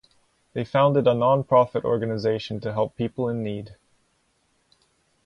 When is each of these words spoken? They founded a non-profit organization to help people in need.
They 0.53 0.65
founded 0.65 1.05
a 1.05 1.13
non-profit 1.13 1.85
organization 1.85 2.59
to 2.61 2.73
help 2.73 2.95
people 2.95 3.29
in 3.29 3.43
need. 3.43 3.75